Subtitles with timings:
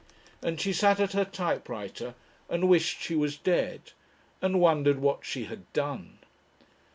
[0.41, 2.15] And she sat at her typewriter
[2.49, 3.91] and wished she was dead
[4.41, 6.17] and wondered what she had done.